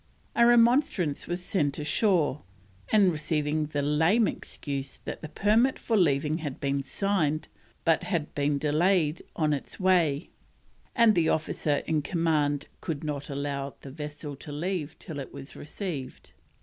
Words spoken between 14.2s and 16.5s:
to leave till it was received.